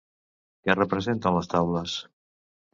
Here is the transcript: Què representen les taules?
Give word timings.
Què 0.63 0.77
representen 0.79 1.37
les 1.37 1.53
taules? 1.53 1.97